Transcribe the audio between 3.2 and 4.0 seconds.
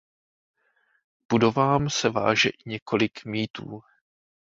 mýtů.